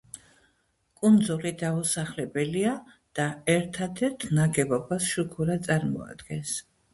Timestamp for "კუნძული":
1.01-1.51